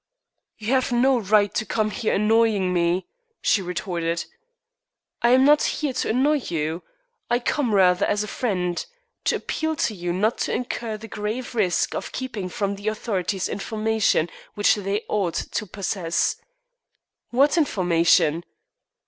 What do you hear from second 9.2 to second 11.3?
to appeal to you not to incur the